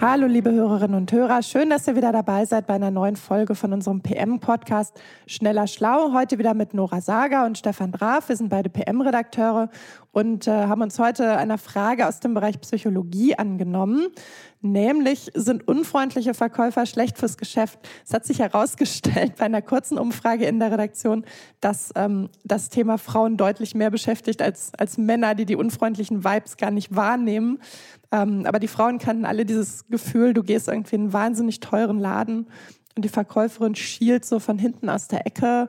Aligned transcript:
Hallo 0.00 0.28
liebe 0.28 0.52
Hörerinnen 0.52 0.96
und 0.96 1.10
Hörer, 1.10 1.42
schön, 1.42 1.70
dass 1.70 1.88
ihr 1.88 1.96
wieder 1.96 2.12
dabei 2.12 2.44
seid 2.44 2.68
bei 2.68 2.74
einer 2.74 2.92
neuen 2.92 3.16
Folge 3.16 3.56
von 3.56 3.72
unserem 3.72 4.00
PM-Podcast 4.00 4.94
Schneller 5.26 5.66
Schlau. 5.66 6.12
Heute 6.12 6.38
wieder 6.38 6.54
mit 6.54 6.72
Nora 6.72 7.00
Sager 7.00 7.44
und 7.44 7.58
Stefan 7.58 7.90
Draf. 7.90 8.28
Wir 8.28 8.36
sind 8.36 8.48
beide 8.48 8.70
PM-Redakteure 8.70 9.68
und 10.12 10.46
äh, 10.46 10.50
haben 10.52 10.82
uns 10.82 11.00
heute 11.00 11.36
einer 11.36 11.58
Frage 11.58 12.06
aus 12.06 12.20
dem 12.20 12.32
Bereich 12.32 12.60
Psychologie 12.60 13.34
angenommen. 13.36 14.06
Nämlich 14.60 15.30
sind 15.34 15.66
unfreundliche 15.66 16.32
Verkäufer 16.32 16.86
schlecht 16.86 17.18
fürs 17.18 17.36
Geschäft. 17.36 17.78
Es 18.06 18.12
hat 18.12 18.24
sich 18.24 18.38
herausgestellt 18.38 19.34
bei 19.36 19.46
einer 19.46 19.62
kurzen 19.62 19.98
Umfrage 19.98 20.46
in 20.46 20.60
der 20.60 20.70
Redaktion, 20.70 21.24
dass 21.60 21.92
ähm, 21.96 22.28
das 22.44 22.68
Thema 22.68 22.98
Frauen 22.98 23.36
deutlich 23.36 23.74
mehr 23.74 23.90
beschäftigt 23.90 24.42
als, 24.42 24.72
als 24.78 24.96
Männer, 24.96 25.34
die 25.34 25.44
die 25.44 25.56
unfreundlichen 25.56 26.24
Vibes 26.24 26.56
gar 26.56 26.70
nicht 26.70 26.94
wahrnehmen. 26.94 27.58
Ähm, 28.10 28.46
aber 28.46 28.58
die 28.58 28.68
Frauen 28.68 28.98
kannten 28.98 29.26
alle 29.26 29.44
dieses 29.44 29.86
Gefühl, 29.88 30.32
du 30.32 30.42
gehst 30.42 30.68
irgendwie 30.68 30.96
in 30.96 31.02
einen 31.02 31.12
wahnsinnig 31.12 31.60
teuren 31.60 31.98
Laden 31.98 32.46
und 32.96 33.04
die 33.04 33.10
Verkäuferin 33.10 33.74
schielt 33.74 34.24
so 34.24 34.38
von 34.38 34.58
hinten 34.58 34.88
aus 34.88 35.08
der 35.08 35.26
Ecke 35.26 35.68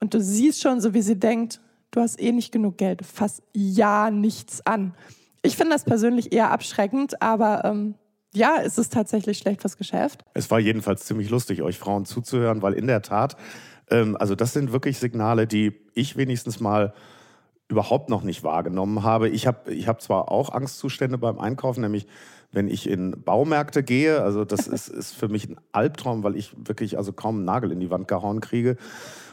und 0.00 0.14
du 0.14 0.20
siehst 0.20 0.62
schon 0.62 0.80
so, 0.80 0.94
wie 0.94 1.02
sie 1.02 1.18
denkt, 1.18 1.60
du 1.90 2.00
hast 2.00 2.20
eh 2.20 2.32
nicht 2.32 2.52
genug 2.52 2.78
Geld, 2.78 3.04
fass 3.04 3.42
ja 3.54 4.10
nichts 4.10 4.66
an. 4.66 4.94
Ich 5.42 5.56
finde 5.56 5.72
das 5.72 5.84
persönlich 5.84 6.32
eher 6.32 6.50
abschreckend, 6.50 7.22
aber 7.22 7.64
ähm, 7.64 7.94
ja, 8.34 8.56
ist 8.56 8.78
es 8.78 8.88
tatsächlich 8.88 9.38
schlecht 9.38 9.60
fürs 9.62 9.76
Geschäft? 9.76 10.24
Es 10.34 10.50
war 10.50 10.58
jedenfalls 10.58 11.04
ziemlich 11.04 11.30
lustig, 11.30 11.62
euch 11.62 11.78
Frauen 11.78 12.04
zuzuhören, 12.04 12.60
weil 12.60 12.74
in 12.74 12.86
der 12.86 13.02
Tat, 13.02 13.36
ähm, 13.88 14.16
also 14.18 14.34
das 14.34 14.52
sind 14.52 14.72
wirklich 14.72 14.98
Signale, 14.98 15.46
die 15.46 15.80
ich 15.94 16.16
wenigstens 16.16 16.60
mal 16.60 16.92
überhaupt 17.68 18.08
noch 18.08 18.22
nicht 18.22 18.42
wahrgenommen 18.42 19.02
habe. 19.02 19.28
Ich 19.28 19.46
habe 19.46 19.72
ich 19.72 19.88
hab 19.88 20.00
zwar 20.00 20.30
auch 20.30 20.50
Angstzustände 20.50 21.18
beim 21.18 21.38
Einkaufen, 21.38 21.82
nämlich 21.82 22.06
wenn 22.50 22.68
ich 22.68 22.88
in 22.88 23.22
Baumärkte 23.22 23.82
gehe, 23.82 24.22
also 24.22 24.44
das 24.44 24.66
ist, 24.66 24.88
ist 24.88 25.14
für 25.14 25.28
mich 25.28 25.48
ein 25.48 25.56
Albtraum, 25.72 26.22
weil 26.22 26.36
ich 26.36 26.54
wirklich 26.56 26.96
also 26.96 27.12
kaum 27.12 27.36
einen 27.36 27.44
Nagel 27.44 27.72
in 27.72 27.80
die 27.80 27.90
Wand 27.90 28.08
gehauen 28.08 28.40
kriege. 28.40 28.76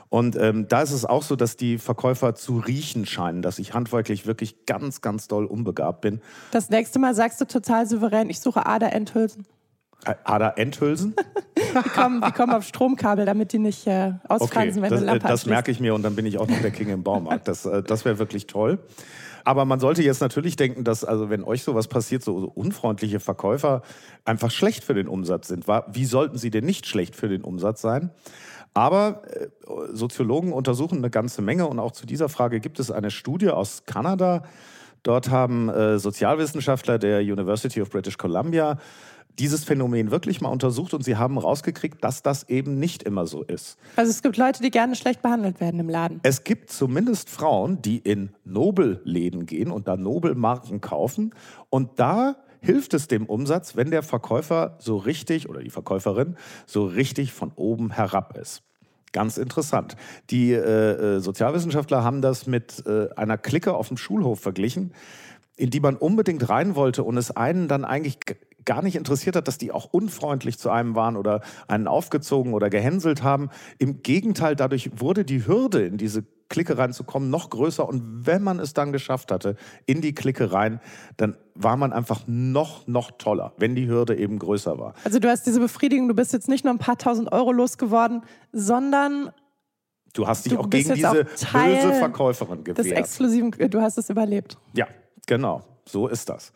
Und 0.10 0.36
ähm, 0.36 0.68
da 0.68 0.82
ist 0.82 0.92
es 0.92 1.04
auch 1.04 1.24
so, 1.24 1.36
dass 1.36 1.58
die 1.58 1.78
Verkäufer 1.78 2.36
zu 2.36 2.60
riechen 2.60 3.06
scheinen, 3.06 3.42
dass 3.42 3.58
ich 3.58 3.74
handwerklich 3.74 4.28
wirklich 4.28 4.66
ganz, 4.66 5.02
ganz 5.02 5.28
doll 5.28 5.46
unbegabt 5.46 6.02
bin. 6.02 6.22
Das 6.52 6.70
nächste 6.70 7.00
Mal 7.00 7.16
sagst 7.16 7.42
du 7.42 7.46
total 7.46 7.88
souverän, 7.88 8.30
ich 8.30 8.40
suche 8.40 8.66
Ader 8.66 8.94
Endhülsen. 8.94 9.46
Die, 11.84 11.90
kommen, 11.90 12.22
die 12.22 12.32
kommen 12.32 12.54
auf 12.54 12.64
Stromkabel, 12.64 13.26
damit 13.26 13.52
die 13.54 13.60
nicht 13.60 13.86
äh, 13.88 14.14
ausfransen, 14.28 14.82
okay, 14.82 14.82
wenn 14.82 14.90
das, 14.90 15.00
du 15.00 15.06
Lampe 15.06 15.28
Das 15.28 15.46
merke 15.46 15.72
ich 15.72 15.80
mir 15.80 15.94
und 15.94 16.04
dann 16.04 16.16
bin 16.16 16.26
ich 16.26 16.38
auch 16.38 16.48
noch 16.48 16.62
der 16.62 16.72
King 16.72 16.90
im 16.90 17.04
Baumarkt. 17.04 17.48
Das, 17.48 17.66
äh, 17.66 17.84
das 17.84 18.06
wäre 18.06 18.20
wirklich 18.20 18.48
toll. 18.48 18.80
Aber 19.44 19.66
man 19.66 19.80
sollte 19.80 20.02
jetzt 20.02 20.22
natürlich 20.22 20.56
denken, 20.56 20.84
dass, 20.84 21.04
also 21.04 21.30
wenn 21.30 21.44
euch 21.44 21.64
sowas 21.64 21.88
passiert, 21.88 22.24
so, 22.24 22.40
so 22.40 22.48
unfreundliche 22.48 23.20
Verkäufer 23.20 23.84
einfach 24.26 24.50
schlecht 24.50 24.84
für 24.84 24.96
den 24.96 25.08
Umsatz 25.08 25.48
sind. 25.48 25.68
Wie 25.68 26.06
sollten 26.06 26.40
sie 26.40 26.50
denn 26.50 26.66
nicht 26.66 26.88
schlecht 26.88 27.16
für 27.16 27.30
den 27.30 27.44
Umsatz 27.44 27.82
sein? 27.82 28.10
Aber 28.74 29.22
äh, 29.32 29.48
Soziologen 29.94 30.52
untersuchen 30.52 30.98
eine 30.98 31.10
ganze 31.10 31.42
Menge 31.42 31.68
und 31.68 31.80
auch 31.80 31.92
zu 31.92 32.06
dieser 32.06 32.28
Frage 32.28 32.60
gibt 32.60 32.80
es 32.80 32.92
eine 32.92 33.12
Studie 33.12 33.50
aus 33.50 33.84
Kanada. 33.86 34.44
Dort 35.04 35.30
haben 35.30 35.70
äh, 35.70 36.00
Sozialwissenschaftler 36.00 36.98
der 36.98 37.22
University 37.22 37.82
of 37.82 37.92
British 37.92 38.18
Columbia 38.18 38.80
dieses 39.40 39.64
Phänomen 39.64 40.12
wirklich 40.12 40.42
mal 40.42 40.50
untersucht 40.50 40.94
und 40.94 41.04
sie 41.04 41.18
haben 41.18 41.38
rausgekriegt, 41.38 42.04
dass 42.04 42.24
das 42.24 42.48
eben 42.50 42.80
nicht 42.80 43.04
immer 43.04 43.28
so 43.28 43.44
ist. 43.44 43.78
Also 43.96 44.12
es 44.12 44.22
gibt 44.22 44.38
Leute, 44.38 44.62
die 44.62 44.72
gerne 44.72 44.96
schlecht 44.96 45.22
behandelt 45.22 45.60
werden 45.60 45.80
im 45.80 45.90
Laden. 45.90 46.20
Es 46.24 46.44
gibt 46.44 46.70
zumindest 46.70 47.30
Frauen, 47.30 47.82
die 47.82 47.98
in 47.98 48.30
Nobelläden 48.44 49.46
gehen 49.46 49.72
und 49.72 49.88
da 49.88 49.98
Nobelmarken 49.98 50.82
kaufen 50.82 51.34
und 51.70 52.00
da 52.00 52.38
hilft 52.62 52.94
es 52.94 53.08
dem 53.08 53.26
Umsatz, 53.28 53.76
wenn 53.76 53.92
der 53.92 54.04
Verkäufer 54.04 54.78
so 54.80 54.98
richtig 54.98 55.48
oder 55.50 55.62
die 55.62 55.70
Verkäuferin 55.70 56.36
so 56.66 56.86
richtig 56.86 57.32
von 57.32 57.52
oben 57.56 57.92
herab 57.92 58.38
ist. 58.38 58.64
Ganz 59.12 59.38
interessant. 59.38 59.96
Die 60.30 60.52
äh, 60.52 60.58
äh, 60.58 61.20
Sozialwissenschaftler 61.20 62.04
haben 62.04 62.22
das 62.22 62.48
mit 62.48 62.84
äh, 62.86 63.08
einer 63.16 63.38
Clique 63.38 63.74
auf 63.74 63.88
dem 63.88 63.98
Schulhof 63.98 64.42
verglichen, 64.42 64.94
in 65.56 65.70
die 65.70 65.80
man 65.80 65.96
unbedingt 65.96 66.50
rein 66.50 66.76
wollte 66.76 67.04
und 67.04 67.16
es 67.16 67.32
einen 67.32 67.70
dann 67.70 67.86
eigentlich 67.86 68.20
gar 68.66 68.82
nicht 68.82 68.96
interessiert 68.96 69.36
hat, 69.36 69.48
dass 69.48 69.58
die 69.58 69.72
auch 69.72 69.86
unfreundlich 69.92 70.58
zu 70.58 70.70
einem 70.70 70.96
waren 70.96 71.18
oder 71.18 71.42
einen 71.68 71.88
aufgezogen 71.88 72.54
oder 72.54 72.70
gehänselt 72.70 73.24
haben. 73.24 73.50
Im 73.78 74.02
Gegenteil, 74.02 74.56
dadurch 74.56 74.90
wurde 75.00 75.24
die 75.24 75.48
Hürde, 75.48 75.86
in 75.86 75.98
diese 75.98 76.24
Clique 76.50 76.78
reinzukommen, 76.78 77.30
noch 77.30 77.50
größer. 77.50 77.88
Und 77.88 78.26
wenn 78.26 78.44
man 78.44 78.60
es 78.60 78.74
dann 78.74 78.92
geschafft 78.92 79.32
hatte, 79.32 79.56
in 79.86 80.02
die 80.02 80.14
Clique 80.14 80.52
rein, 80.52 80.80
dann 81.18 81.38
war 81.56 81.78
man 81.78 81.94
einfach 81.94 82.22
noch, 82.28 82.88
noch 82.88 83.12
toller, 83.18 83.54
wenn 83.58 83.76
die 83.76 83.88
Hürde 83.88 84.16
eben 84.16 84.40
größer 84.40 84.78
war. 84.78 84.94
Also 85.04 85.20
du 85.20 85.30
hast 85.30 85.46
diese 85.48 85.60
Befriedigung, 85.60 86.08
du 86.08 86.14
bist 86.14 86.34
jetzt 86.34 86.48
nicht 86.48 86.64
nur 86.64 86.74
ein 86.74 86.80
paar 86.80 86.98
tausend 86.98 87.32
Euro 87.32 87.52
losgeworden, 87.52 88.24
sondern 88.52 89.32
Du 90.14 90.26
hast 90.26 90.46
dich 90.46 90.54
du 90.54 90.60
auch 90.60 90.70
gegen 90.70 90.94
diese 90.94 91.26
böse 91.26 91.94
Verkäuferin 91.94 92.64
gewehrt. 92.64 92.80
Das 92.80 92.88
exklusiven, 92.88 93.52
du 93.52 93.82
hast 93.82 93.98
es 93.98 94.10
überlebt. 94.10 94.58
Ja, 94.74 94.88
genau. 95.28 95.62
So 95.86 96.08
ist 96.08 96.30
das. 96.30 96.54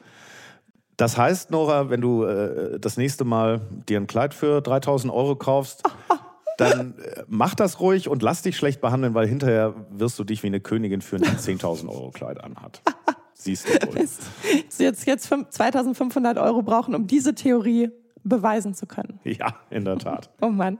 Das 1.00 1.18
heißt, 1.18 1.50
Nora, 1.50 1.90
wenn 1.90 2.02
du 2.02 2.26
äh, 2.26 2.78
das 2.78 2.98
nächste 2.98 3.24
Mal 3.24 3.62
dir 3.88 3.98
ein 4.02 4.06
Kleid 4.06 4.34
für 4.34 4.60
3000 4.60 5.14
Euro 5.14 5.38
kaufst, 5.38 5.82
dann 6.58 6.96
äh, 7.00 7.24
mach 7.28 7.56
das 7.56 7.80
ruhig 7.80 8.10
und 8.10 8.22
lass 8.22 8.42
dich 8.42 8.58
schlecht 8.58 8.82
behandeln, 8.82 9.14
weil 9.14 9.26
hinterher 9.26 9.76
wirst 9.92 10.20
du 10.20 10.26
dich 10.26 10.44
wie 10.44 10.48
eine 10.48 10.59
Königin 10.59 11.00
fühlen, 11.00 11.22
die 11.22 11.30
ein 11.30 11.38
10.000 11.38 11.88
Euro 11.88 12.12
Kleid 12.12 12.44
anhat. 12.44 12.82
Siehst 13.34 13.70
du 13.70 13.88
wohl. 13.88 13.98
Jetzt, 13.98 15.06
jetzt 15.06 15.30
2500 15.54 16.38
Euro 16.38 16.64
brauchen, 16.64 16.94
um 16.94 17.08
diese 17.08 17.34
Theorie 17.34 17.92
beweisen 18.26 18.74
zu 18.74 18.86
können. 18.86 19.22
Ja, 19.24 19.56
in 19.70 19.86
der 19.86 20.00
Tat. 20.00 20.30
oh 20.42 20.50
Mann. 20.50 20.80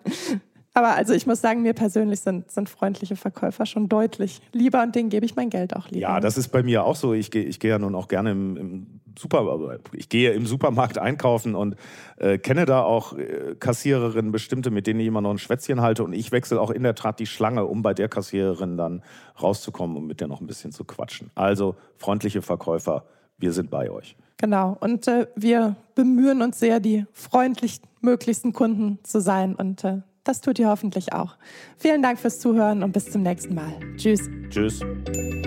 Aber 0.74 0.96
also 0.96 1.14
ich 1.14 1.26
muss 1.26 1.42
sagen, 1.42 1.62
mir 1.62 1.74
persönlich 1.74 2.22
sind, 2.22 2.52
sind 2.52 2.70
freundliche 2.70 3.16
Verkäufer 3.16 3.66
schon 3.66 3.90
deutlich 3.90 4.40
lieber 4.54 4.84
und 4.84 4.96
denen 4.96 5.10
gebe 5.10 5.26
ich 5.26 5.36
mein 5.36 5.50
Geld 5.50 5.76
auch 5.76 5.88
lieber. 5.90 6.02
Ja, 6.02 6.20
das 6.20 6.38
ist 6.38 6.50
bei 6.50 6.64
mir 6.64 6.84
auch 6.84 6.96
so. 6.96 7.14
Ich 7.14 7.32
gehe 7.32 7.44
ich 7.44 7.60
geh 7.60 7.70
ja 7.70 7.80
nun 7.80 7.96
auch 7.96 8.08
gerne 8.08 8.32
im, 8.32 8.58
im 8.58 8.88
Super, 9.18 9.80
ich 9.94 10.08
gehe 10.08 10.32
im 10.32 10.46
Supermarkt 10.46 10.98
einkaufen 10.98 11.56
und 11.56 11.76
äh, 12.18 12.38
kenne 12.38 12.66
da 12.66 12.84
auch 12.84 13.18
äh, 13.18 13.56
Kassiererinnen 13.60 14.32
bestimmte, 14.32 14.72
mit 14.72 14.88
denen 14.88 15.02
ich 15.02 15.08
immer 15.08 15.20
noch 15.20 15.32
ein 15.32 15.40
Schwätzchen 15.40 15.82
halte 15.82 16.04
und 16.04 16.14
ich 16.14 16.32
wechsle 16.32 16.62
auch 16.62 16.70
in 16.72 16.84
der 16.84 16.96
Tat 16.96 17.20
die 17.20 17.26
Schlange, 17.26 17.66
um 17.66 17.82
bei 17.82 17.94
der 17.94 18.08
Kassiererin 18.08 18.78
dann 18.78 19.02
rauszukommen 19.42 19.98
und 19.98 20.08
mit 20.08 20.22
der 20.22 20.28
noch 20.28 20.40
ein 20.40 20.48
bisschen 20.48 20.72
zu 20.72 20.86
quatschen. 20.86 21.32
Also 21.36 21.76
freundliche 21.98 22.42
Verkäufer, 22.42 23.04
wir 23.38 23.52
sind 23.52 23.70
bei 23.70 23.92
euch. 23.92 24.16
Genau. 24.38 24.78
Und 24.80 25.08
äh, 25.08 25.28
wir 25.36 25.76
bemühen 25.96 26.42
uns 26.42 26.60
sehr, 26.60 26.80
die 26.80 27.06
freundlich 27.12 27.82
möglichsten 28.00 28.54
Kunden 28.54 29.00
zu 29.04 29.20
sein. 29.20 29.54
Und 29.56 29.84
äh, 29.84 29.98
das 30.24 30.42
tut 30.42 30.60
ihr 30.60 30.70
hoffentlich 30.70 31.14
auch. 31.14 31.36
Vielen 31.78 32.02
Dank 32.02 32.20
fürs 32.20 32.40
Zuhören 32.40 32.84
und 32.84 32.92
bis 32.92 33.12
zum 33.12 33.24
nächsten 33.24 33.56
Mal. 33.56 33.74
Tschüss. 33.98 34.30
Tschüss. 34.50 34.82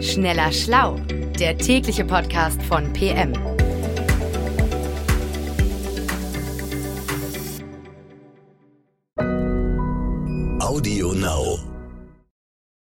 Schneller 0.00 0.52
Schlau, 0.52 0.96
der 1.38 1.56
tägliche 1.58 2.04
Podcast 2.04 2.62
von 2.62 2.92
PM. 2.92 3.32
Audio 10.60 11.12
Now. 11.12 11.71